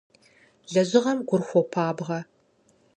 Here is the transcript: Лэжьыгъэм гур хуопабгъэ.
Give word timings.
Лэжьыгъэм 0.73 1.19
гур 1.27 1.41
хуопабгъэ. 1.47 2.19